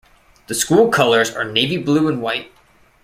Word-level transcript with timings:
The 0.47 0.55
school 0.55 0.89
colors 0.89 1.29
are 1.29 1.43
navy 1.43 1.77
blue 1.77 2.07
and 2.07 2.23
white. 2.23 2.51